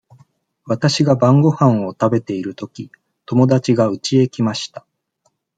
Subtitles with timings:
[0.65, 2.89] わたしが晩ごはんを食べているとき、
[3.27, 4.83] 友だちがうちへ来ました。